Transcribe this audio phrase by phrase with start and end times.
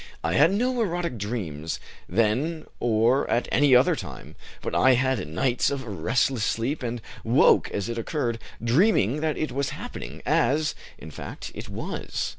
[0.23, 5.69] I had no erotic dreams, then or at any other time, but I had nights
[5.69, 11.11] of restless sleep, and woke as it occurred, dreaming that it was happening, as, in
[11.11, 12.29] fact, it was.